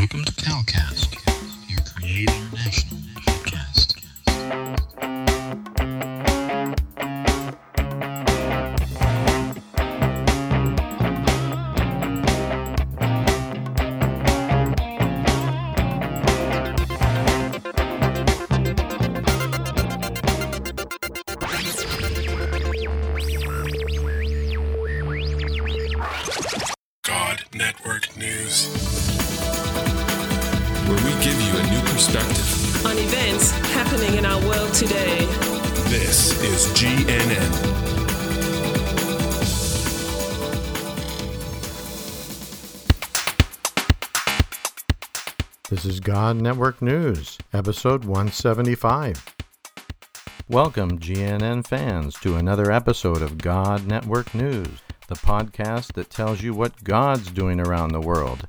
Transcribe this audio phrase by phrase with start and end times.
[0.00, 1.12] Welcome to Calcast,
[1.68, 3.96] your Create International podcast.
[27.02, 29.39] God Network News.
[30.90, 32.84] Where we give you a new perspective.
[32.84, 35.24] on events happening in our world today.
[35.88, 37.50] This is GNN.
[45.68, 49.24] This is God Network News, episode 175.
[50.48, 56.52] Welcome, GNN fans, to another episode of God Network News, the podcast that tells you
[56.52, 58.48] what God's doing around the world.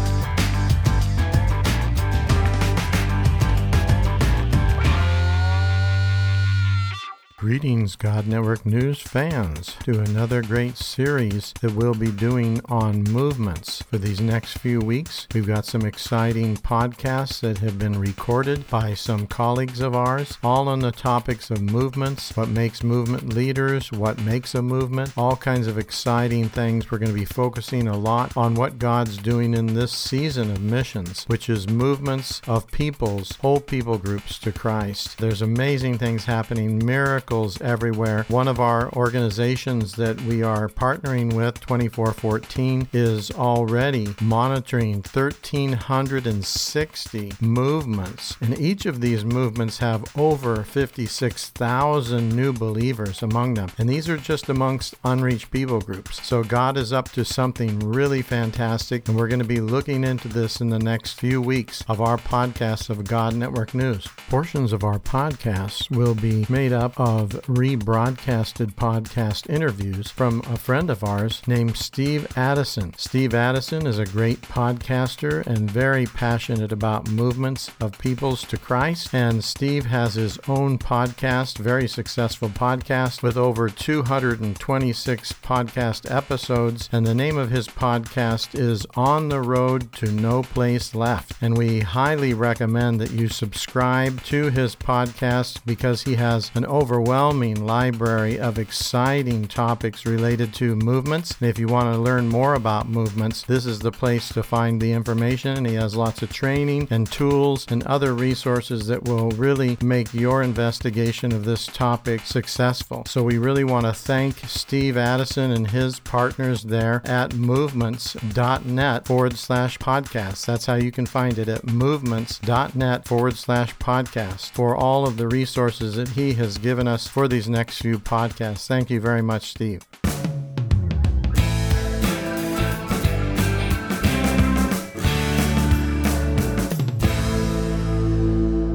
[7.41, 13.81] Greetings, God Network News fans, to another great series that we'll be doing on movements.
[13.81, 18.93] For these next few weeks, we've got some exciting podcasts that have been recorded by
[18.93, 24.21] some colleagues of ours, all on the topics of movements, what makes movement leaders, what
[24.21, 26.91] makes a movement, all kinds of exciting things.
[26.91, 30.61] We're going to be focusing a lot on what God's doing in this season of
[30.61, 35.17] missions, which is movements of peoples, whole people groups to Christ.
[35.17, 38.25] There's amazing things happening, miracles everywhere.
[38.27, 48.35] One of our organizations that we are partnering with, 2414, is already monitoring 1,360 movements.
[48.41, 53.69] And each of these movements have over 56,000 new believers among them.
[53.77, 56.27] And these are just amongst unreached people groups.
[56.27, 59.07] So God is up to something really fantastic.
[59.07, 62.17] And we're going to be looking into this in the next few weeks of our
[62.17, 64.05] podcast of God Network News.
[64.29, 70.89] Portions of our podcast will be made up of rebroadcasted podcast interviews from a friend
[70.89, 72.93] of ours named Steve Addison.
[72.97, 79.13] Steve Addison is a great podcaster and very passionate about movements of peoples to Christ.
[79.13, 86.89] And Steve has his own podcast, very successful podcast with over 226 podcast episodes.
[86.91, 91.33] And the name of his podcast is On the Road to No Place Left.
[91.41, 97.10] And we highly recommend that you subscribe to his podcast because he has an overwhelming
[97.11, 101.35] library of exciting topics related to movements.
[101.39, 104.81] And if you want to learn more about movements, this is the place to find
[104.81, 105.65] the information.
[105.65, 110.41] He has lots of training and tools and other resources that will really make your
[110.41, 113.03] investigation of this topic successful.
[113.07, 119.37] So we really want to thank Steve Addison and his partners there at movements.net forward
[119.37, 120.45] slash podcast.
[120.45, 125.27] That's how you can find it at movements.net forward slash podcast for all of the
[125.27, 128.67] resources that he has given us for these next few podcasts.
[128.67, 129.81] Thank you very much, Steve.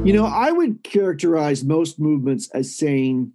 [0.06, 3.32] You know, I would characterize most movements as saying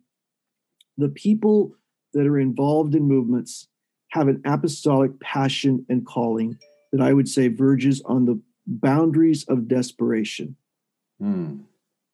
[0.97, 1.75] the people
[2.13, 3.68] that are involved in movements
[4.12, 6.58] have an apostolic passion and calling
[6.94, 10.56] that I would say verges on the boundaries of desperation.
[11.19, 11.58] Hmm.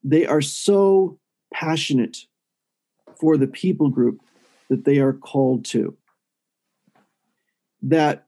[0.04, 1.20] They are so
[1.54, 2.18] passionate
[3.19, 4.22] for the people group
[4.69, 5.97] that they are called to
[7.81, 8.28] that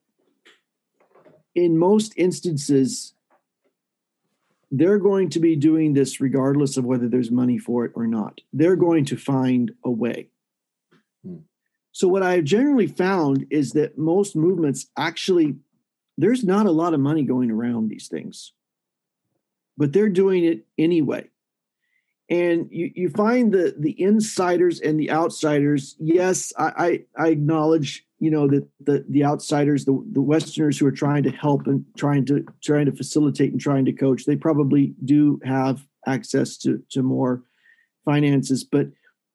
[1.56, 3.14] in most instances,
[4.72, 8.42] they're going to be doing this regardless of whether there's money for it or not.
[8.54, 10.30] They're going to find a way.
[11.26, 11.40] Hmm.
[11.92, 15.56] So, what I've generally found is that most movements actually,
[16.18, 18.54] there's not a lot of money going around these things,
[19.76, 21.30] but they're doing it anyway.
[22.30, 25.96] And you, you find the the insiders and the outsiders.
[26.00, 30.86] Yes, I, I, I acknowledge, you know, that the the outsiders, the, the Westerners who
[30.86, 34.36] are trying to help and trying to trying to facilitate and trying to coach, they
[34.36, 37.44] probably do have access to to more
[38.06, 38.64] finances.
[38.64, 38.88] But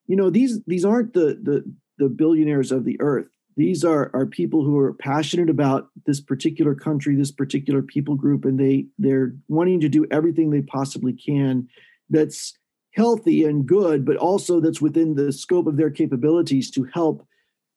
[0.06, 1.64] you know, these these aren't the the
[1.98, 3.26] the billionaires of the earth.
[3.56, 8.44] These are are people who are passionate about this particular country, this particular people group,
[8.44, 11.68] and they they're wanting to do everything they possibly can
[12.10, 12.54] that's
[12.94, 17.26] healthy and good, but also that's within the scope of their capabilities to help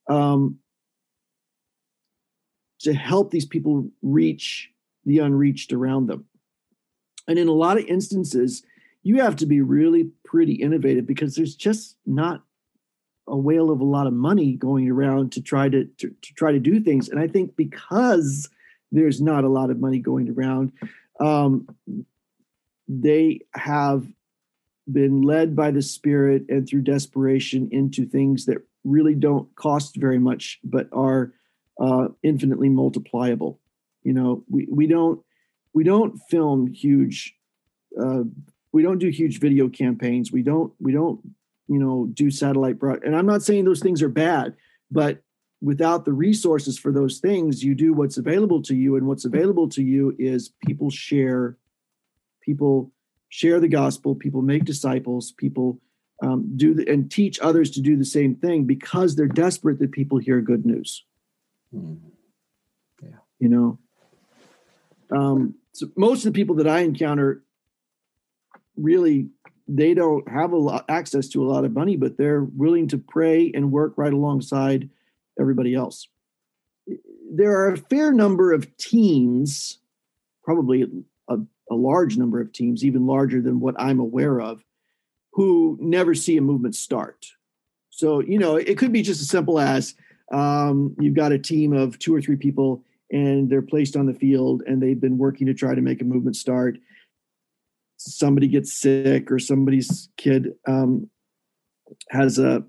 [0.09, 0.59] um,
[2.79, 4.71] to help these people reach
[5.05, 6.25] the unreached around them.
[7.27, 8.63] And in a lot of instances,
[9.03, 12.43] you have to be really pretty innovative because there's just not
[13.27, 16.51] a whale of a lot of money going around to try to, to, to try
[16.51, 17.09] to do things.
[17.09, 18.49] And I think because
[18.91, 20.71] there's not a lot of money going around,
[21.19, 21.67] um,
[22.87, 24.07] they have
[24.91, 30.19] been led by the spirit and through desperation into things that really don't cost very
[30.19, 31.33] much but are
[31.79, 33.59] uh, infinitely multipliable.
[34.03, 35.21] You know we, we don't
[35.73, 37.35] we don't film huge
[37.99, 38.23] uh,
[38.71, 40.31] we don't do huge video campaigns.
[40.31, 41.19] We don't we don't
[41.67, 44.55] you know do satellite broad and i'm not saying those things are bad
[44.89, 45.21] but
[45.61, 49.67] without the resources for those things you do what's available to you and what's available
[49.67, 51.57] to you is people share
[52.41, 52.91] people
[53.29, 55.79] share the gospel people make disciples people
[56.23, 59.91] um, do the, and teach others to do the same thing because they're desperate that
[59.91, 61.03] people hear good news
[61.75, 61.97] Mm.
[63.03, 63.09] Yeah.
[63.39, 63.77] you know
[65.11, 67.43] um, so most of the people that i encounter
[68.77, 69.27] really
[69.67, 72.97] they don't have a lot access to a lot of money but they're willing to
[72.97, 74.89] pray and work right alongside
[75.37, 76.07] everybody else
[77.29, 79.79] there are a fair number of teams
[80.43, 80.85] probably
[81.27, 81.37] a,
[81.69, 84.63] a large number of teams even larger than what i'm aware of
[85.37, 87.27] who never see a movement start.
[87.91, 89.93] So you know it could be just as simple as
[90.33, 94.15] um, you've got a team of two or three people and they're placed on the
[94.15, 96.79] field and they've been working to try to make a movement start.
[97.97, 101.09] Somebody gets sick or somebody's kid um,
[102.09, 102.63] has a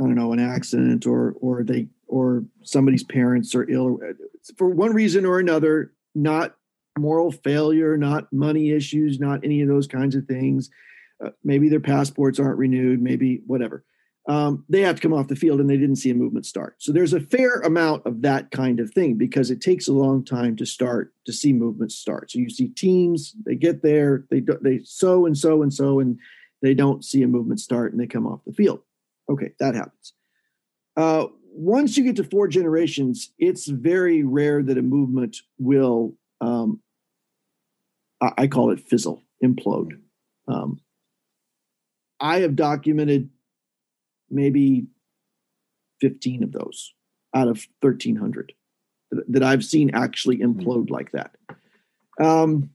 [0.00, 4.00] i don't know an accident or or they or somebody's parents are ill
[4.56, 6.56] for one reason or another not
[6.98, 10.70] moral failure not money issues not any of those kinds of things
[11.24, 13.84] uh, maybe their passports aren't renewed maybe whatever
[14.28, 16.76] um, they have to come off the field and they didn't see a movement start.
[16.78, 20.24] So there's a fair amount of that kind of thing because it takes a long
[20.24, 22.30] time to start to see movements start.
[22.30, 25.98] So you see teams, they get there, they do, they so and so and so,
[25.98, 26.18] and
[26.62, 28.80] they don't see a movement start and they come off the field.
[29.28, 30.12] Okay, that happens.
[30.96, 36.80] Uh, once you get to four generations, it's very rare that a movement will, um,
[38.20, 40.00] I, I call it fizzle, implode.
[40.48, 40.80] Um,
[42.20, 43.30] I have documented
[44.30, 44.86] maybe
[46.00, 46.92] 15 of those
[47.34, 48.52] out of 1300
[49.10, 51.36] that, that I've seen actually implode like that.
[52.20, 52.70] Um,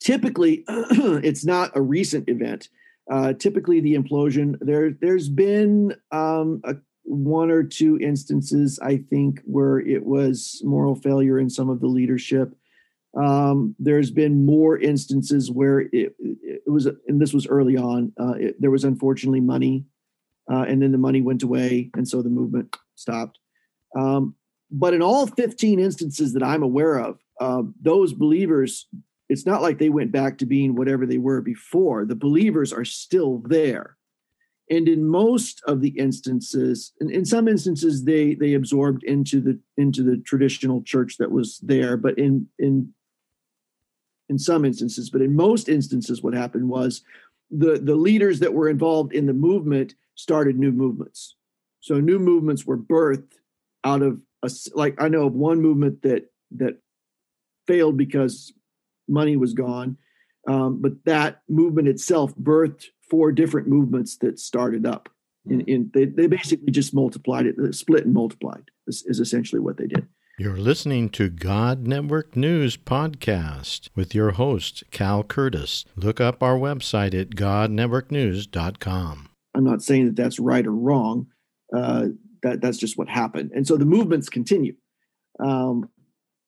[0.00, 2.68] typically, it's not a recent event.
[3.10, 9.40] Uh, typically, the implosion there there's been um, a, one or two instances I think
[9.44, 12.54] where it was moral failure in some of the leadership.
[13.14, 18.12] Um, there's been more instances where it, it was, and this was early on.
[18.18, 19.84] Uh, it, there was unfortunately money
[20.50, 23.38] uh, and then the money went away, and so the movement stopped.
[23.96, 24.34] Um,
[24.70, 28.86] but in all 15 instances that I'm aware of, uh, those believers,
[29.28, 32.04] it's not like they went back to being whatever they were before.
[32.04, 33.96] The believers are still there.
[34.70, 39.58] And in most of the instances, in, in some instances, they they absorbed into the
[39.76, 41.96] into the traditional church that was there.
[41.96, 42.94] But in in
[44.32, 47.02] in some instances, but in most instances, what happened was
[47.50, 51.36] the the leaders that were involved in the movement started new movements.
[51.80, 53.34] So new movements were birthed
[53.84, 56.78] out of a like I know of one movement that that
[57.66, 58.52] failed because
[59.06, 59.98] money was gone,
[60.48, 65.08] um, but that movement itself birthed four different movements that started up.
[65.48, 68.70] In, in they, they basically just multiplied it, split and multiplied.
[68.86, 70.06] This is essentially what they did.
[70.38, 75.84] You're listening to God Network News Podcast with your host, Cal Curtis.
[75.94, 79.28] Look up our website at godnetworknews.com.
[79.54, 81.26] I'm not saying that that's right or wrong.
[81.70, 82.08] Uh,
[82.42, 84.74] that that's just what happened, and so the movements continue.
[85.38, 85.90] Um,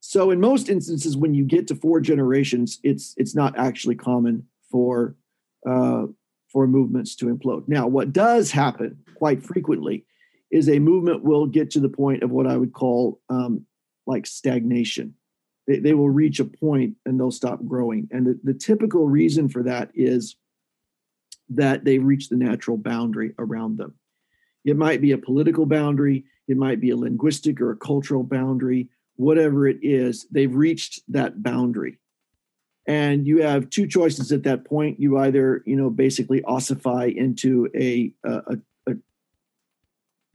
[0.01, 4.47] so in most instances, when you get to four generations, it's it's not actually common
[4.71, 5.15] for
[5.69, 6.07] uh,
[6.51, 7.69] for movements to implode.
[7.69, 10.07] Now, what does happen quite frequently
[10.51, 13.67] is a movement will get to the point of what I would call um,
[14.07, 15.15] like stagnation.
[15.67, 18.09] They, they will reach a point and they'll stop growing.
[18.11, 20.37] And the, the typical reason for that is
[21.51, 23.95] that they reach the natural boundary around them.
[24.65, 28.89] It might be a political boundary, it might be a linguistic or a cultural boundary,
[29.17, 31.99] whatever it is, they've reached that boundary.
[32.87, 35.01] And you have two choices at that point.
[35.01, 38.95] You either, you know, basically ossify into a, a, a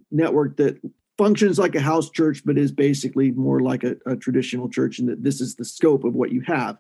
[0.10, 0.80] network that
[1.20, 5.10] functions like a house church, but is basically more like a, a traditional church, and
[5.10, 6.78] that this is the scope of what you have.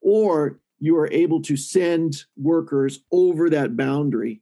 [0.00, 4.40] Or you are able to send workers over that boundary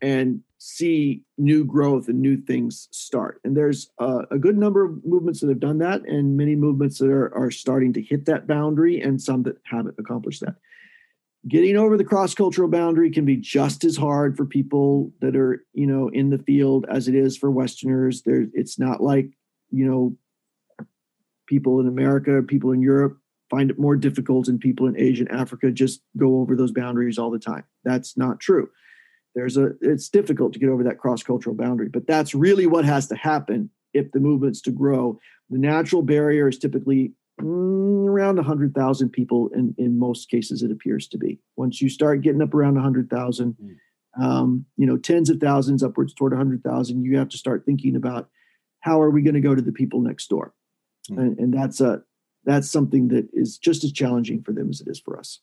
[0.00, 3.40] and see new growth and new things start.
[3.44, 6.98] And there's a, a good number of movements that have done that, and many movements
[6.98, 10.54] that are, are starting to hit that boundary, and some that haven't accomplished that.
[11.48, 15.64] Getting over the cross cultural boundary can be just as hard for people that are,
[15.72, 18.22] you know, in the field as it is for Westerners.
[18.22, 19.30] There, it's not like,
[19.70, 20.86] you know,
[21.46, 23.16] people in America, people in Europe
[23.48, 27.18] find it more difficult, and people in Asia and Africa just go over those boundaries
[27.18, 27.64] all the time.
[27.84, 28.68] That's not true
[29.34, 32.84] there's a it's difficult to get over that cross cultural boundary but that's really what
[32.84, 35.18] has to happen if the movement's to grow
[35.50, 41.08] the natural barrier is typically mm, around 100000 people in, in most cases it appears
[41.08, 44.22] to be once you start getting up around 100000 mm.
[44.22, 48.28] um, you know tens of thousands upwards toward 100000 you have to start thinking about
[48.80, 50.54] how are we going to go to the people next door
[51.10, 51.18] mm.
[51.18, 52.02] and, and that's a
[52.44, 55.40] that's something that is just as challenging for them as it is for us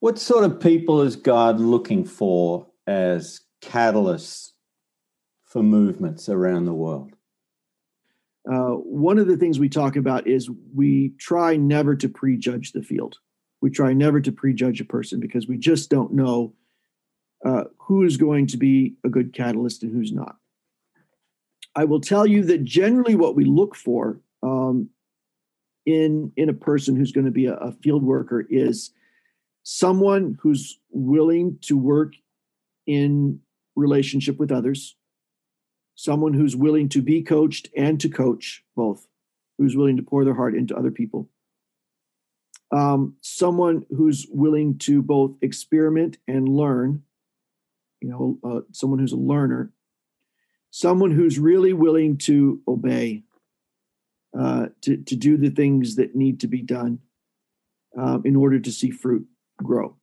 [0.00, 4.52] what sort of people is god looking for as catalysts
[5.56, 7.15] for movements around the world?
[8.50, 12.82] Uh, one of the things we talk about is we try never to prejudge the
[12.82, 13.18] field.
[13.60, 16.54] We try never to prejudge a person because we just don't know
[17.44, 20.36] uh, who is going to be a good catalyst and who's not.
[21.74, 24.90] I will tell you that generally what we look for um,
[25.84, 28.92] in in a person who's going to be a, a field worker is
[29.62, 32.14] someone who's willing to work
[32.86, 33.40] in
[33.74, 34.96] relationship with others,
[35.96, 39.08] someone who's willing to be coached and to coach both,
[39.58, 41.28] who's willing to pour their heart into other people,
[42.70, 47.02] um, someone who's willing to both experiment and learn,
[48.00, 49.72] you know, uh, someone who's a learner,
[50.70, 53.22] someone who's really willing to obey,
[54.38, 56.98] uh, to, to do the things that need to be done
[57.98, 59.26] um, in order to see fruit
[59.62, 59.96] grow.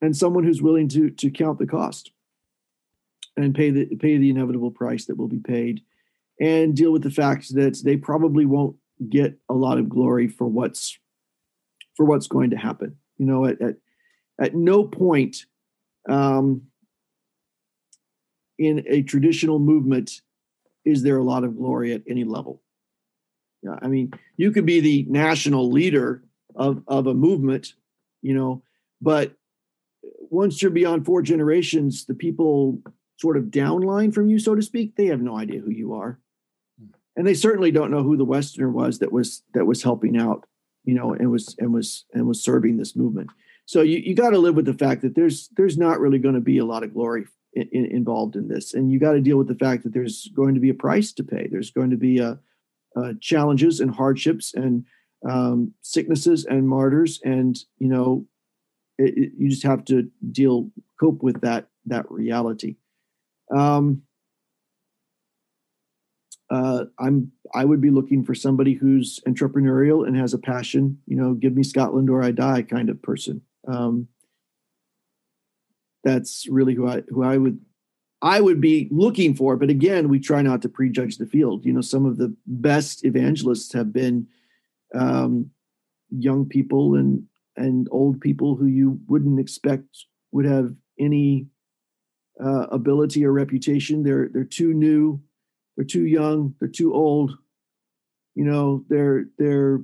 [0.00, 2.10] And someone who's willing to to count the cost
[3.36, 5.80] and pay the pay the inevitable price that will be paid
[6.40, 8.76] and deal with the fact that they probably won't
[9.08, 10.98] get a lot of glory for what's
[11.96, 12.96] for what's going to happen.
[13.18, 13.76] You know at at,
[14.40, 15.36] at no point
[16.08, 16.62] um,
[18.58, 20.20] in a traditional movement
[20.84, 22.62] is there a lot of glory at any level.
[23.62, 26.22] Yeah i mean you could be the national leader
[26.54, 27.74] of of a movement
[28.22, 28.62] you know
[29.00, 29.34] but
[30.30, 32.80] once you're beyond four generations, the people
[33.16, 36.18] sort of downline from you, so to speak, they have no idea who you are.
[37.16, 40.46] And they certainly don't know who the Westerner was that was that was helping out,
[40.84, 43.30] you know, and was and was and was serving this movement.
[43.66, 46.34] So you, you got to live with the fact that there's there's not really going
[46.34, 49.20] to be a lot of glory in, in, involved in this, and you got to
[49.20, 51.46] deal with the fact that there's going to be a price to pay.
[51.46, 52.36] There's going to be a, uh,
[52.96, 54.84] a uh, challenges and hardships and
[55.28, 58.26] um, sicknesses and martyrs, and you know
[58.98, 62.76] it, it, you just have to deal cope with that that reality
[63.50, 64.02] um,
[66.50, 71.16] uh, i'm i would be looking for somebody who's entrepreneurial and has a passion you
[71.16, 73.40] know give me scotland or i die kind of person.
[73.66, 74.08] Um,
[76.02, 77.58] that's really who i who i would
[78.20, 81.64] i would be looking for but again we try not to prejudge the field.
[81.64, 84.26] You know some of the best evangelists have been
[84.94, 85.50] um,
[86.10, 87.24] young people and
[87.56, 91.46] and old people who you wouldn't expect would have any
[92.42, 94.02] uh, ability or reputation.
[94.02, 95.20] They're they're too new,
[95.76, 97.36] they're too young, they're too old.
[98.34, 99.80] You know, they're they're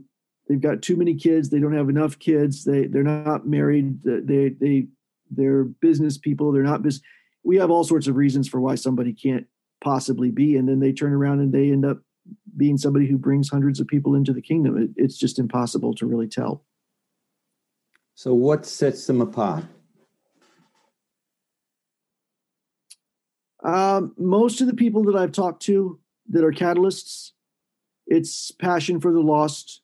[0.48, 1.50] they've got too many kids.
[1.50, 2.64] They don't have enough kids.
[2.64, 4.02] They they're not married.
[4.02, 4.88] They they
[5.30, 6.52] they're business people.
[6.52, 7.02] They're not business.
[7.42, 9.46] We have all sorts of reasons for why somebody can't
[9.82, 11.98] possibly be, and then they turn around and they end up
[12.56, 14.76] being somebody who brings hundreds of people into the kingdom.
[14.76, 16.64] It, it's just impossible to really tell.
[18.14, 19.64] So, what sets them apart?
[23.62, 25.98] Um, most of the people that I've talked to
[26.30, 27.32] that are catalysts,
[28.06, 29.82] it's passion for the lost,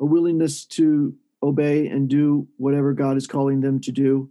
[0.00, 4.30] a willingness to obey and do whatever God is calling them to do,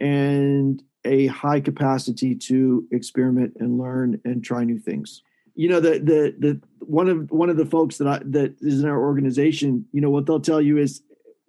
[0.00, 5.22] and a high capacity to experiment and learn and try new things.
[5.54, 8.82] You know, the the the one of one of the folks that I that is
[8.82, 11.02] in our organization, you know, what they'll tell you is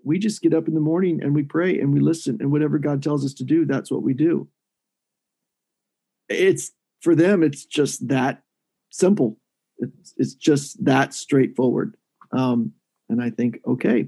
[0.07, 2.79] we just get up in the morning and we pray and we listen and whatever
[2.79, 4.47] god tells us to do that's what we do
[6.29, 8.43] it's for them it's just that
[8.89, 9.37] simple.
[9.77, 11.95] It's, it's just that straightforward.
[12.31, 12.73] Um,
[13.09, 14.07] and i think okay